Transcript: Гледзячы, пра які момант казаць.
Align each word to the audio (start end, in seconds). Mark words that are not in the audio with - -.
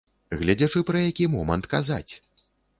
Гледзячы, 0.39 0.79
пра 0.87 1.03
які 1.09 1.29
момант 1.35 1.71
казаць. 1.77 2.13